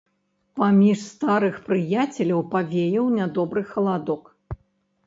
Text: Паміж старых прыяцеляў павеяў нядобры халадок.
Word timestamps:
Паміж 0.59 0.97
старых 1.09 1.59
прыяцеляў 1.67 2.41
павеяў 2.55 3.05
нядобры 3.21 3.61
халадок. 3.77 4.21